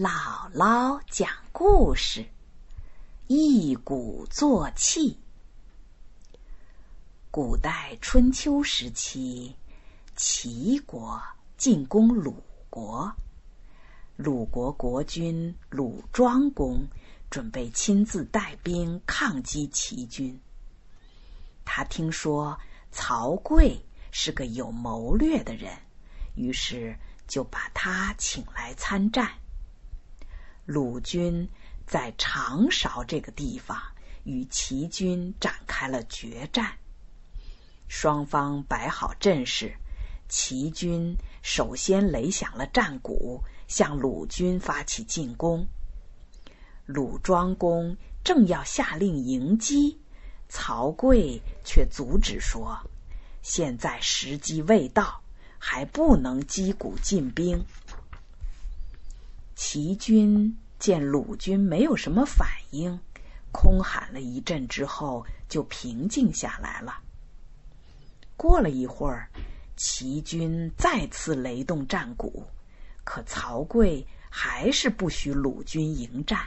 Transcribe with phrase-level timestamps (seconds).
[0.00, 2.24] 姥姥讲故事：
[3.26, 5.18] 一鼓作气。
[7.32, 9.56] 古代春秋时期，
[10.14, 11.20] 齐国
[11.56, 12.40] 进攻鲁
[12.70, 13.12] 国，
[14.14, 16.86] 鲁国国君鲁庄公
[17.28, 20.40] 准备亲自带兵抗击齐军。
[21.64, 22.56] 他听说
[22.92, 23.80] 曹刿
[24.12, 25.76] 是个有谋略的人，
[26.36, 26.96] 于是
[27.26, 29.28] 就把他请来参战。
[30.68, 31.48] 鲁军
[31.86, 33.80] 在长勺这个地方
[34.24, 36.76] 与齐军展开了决战，
[37.88, 39.72] 双方摆好阵势，
[40.28, 45.66] 齐军首先擂响了战鼓，向鲁军发起进攻。
[46.84, 49.98] 鲁庄公正要下令迎击，
[50.50, 52.78] 曹刿却阻止说
[53.40, 55.22] ：“现在时机未到，
[55.58, 57.64] 还不能击鼓进兵。”
[59.60, 62.96] 齐军见鲁军没有什么反应，
[63.50, 67.02] 空喊了一阵之后，就平静下来了。
[68.36, 69.28] 过了一会儿，
[69.76, 72.46] 齐军再次擂动战鼓，
[73.02, 76.38] 可曹刿还是不许鲁军迎战。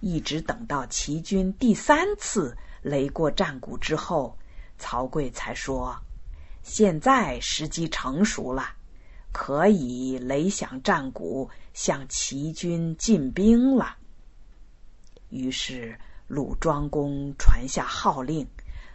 [0.00, 4.34] 一直等到齐军第三次擂过战鼓之后，
[4.78, 5.94] 曹刿才说
[6.64, 8.76] ：“现在时机成熟了。”
[9.32, 13.96] 可以擂响战鼓，向齐军进兵了。
[15.30, 18.46] 于是鲁庄公传下号令，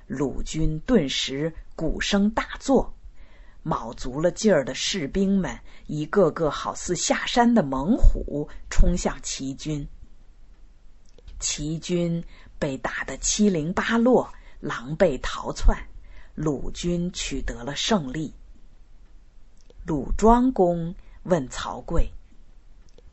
[0.06, 2.94] 鲁军顿时鼓声大作，
[3.64, 9.88] 卯足了劲儿的士兵们一个个好似下山的猛虎，冲向齐军。
[11.40, 12.24] 齐军
[12.60, 15.78] 被打得七零八落，狼狈逃窜，
[16.36, 18.34] 鲁军取得了胜利。
[19.88, 22.10] 鲁庄公问曹刿：“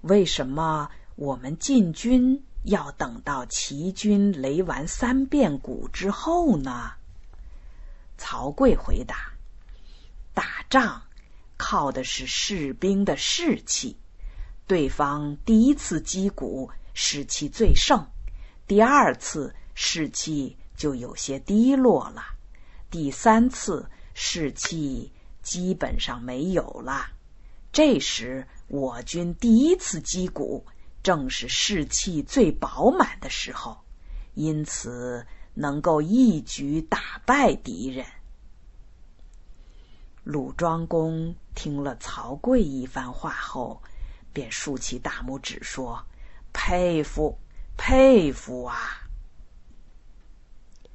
[0.03, 6.90] 为什么我们进军要等到齐军擂完三遍鼓之后呢？”
[8.18, 9.34] 曹刿回答
[10.34, 11.05] ：“打仗
[11.57, 13.96] 靠的是士兵的士气，
[14.67, 18.05] 对方第一次击鼓士气最盛，
[18.67, 22.24] 第二次士气就有些低落了，
[22.90, 25.13] 第三次士气……”
[25.45, 27.07] 基本上没有了。
[27.71, 30.67] 这时，我军第一次击鼓，
[31.03, 33.79] 正是士气最饱满的时候，
[34.35, 35.25] 因此
[35.55, 38.05] 能够一举打败敌人。
[40.25, 43.83] 鲁庄公听了曹刿一番话后，
[44.33, 46.03] 便竖起大拇指说
[46.55, 47.39] ：“佩服，
[47.77, 49.03] 佩服啊！”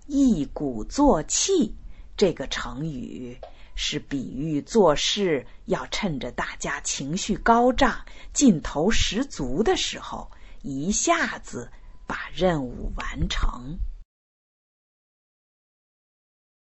[0.07, 1.75] 一鼓作气
[2.17, 3.37] 这个成语。
[3.81, 8.03] 是比喻做事要趁着大家情绪高涨、
[8.33, 10.29] 劲头十足的时候，
[10.61, 11.71] 一下子
[12.05, 13.79] 把任务完成。